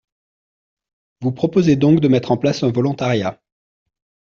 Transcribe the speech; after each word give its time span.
Vous 1.21 1.31
proposez 1.31 1.75
donc 1.75 1.99
de 1.99 2.07
mettre 2.07 2.31
en 2.31 2.37
place 2.37 2.63
un 2.63 2.71
volontariat. 2.71 3.39